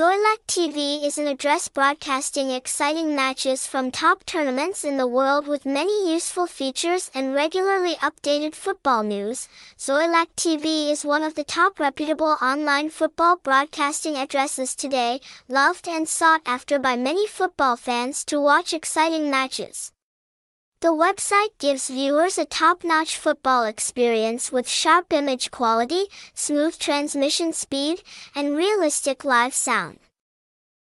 [0.00, 5.66] Xoilac TV is an address broadcasting exciting matches from top tournaments in the world with
[5.66, 9.46] many useful features and regularly updated football news.
[9.76, 16.08] Xoilac TV is one of the top reputable online football broadcasting addresses today, loved and
[16.08, 19.92] sought after by many football fans to watch exciting matches.
[20.80, 28.02] The website gives viewers a top-notch football experience with sharp image quality, smooth transmission speed,
[28.34, 29.98] and realistic live sound.